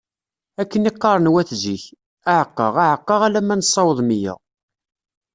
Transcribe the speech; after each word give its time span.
Akken 0.61 0.87
i 0.89 0.91
t-qqaren 0.93 1.31
wat 1.33 1.49
zik:Aɛeqqa, 1.61 2.67
aɛeqqa 2.85 3.15
alamma 3.27 3.55
nessaweḍ 3.55 3.99
meyya. 4.07 4.33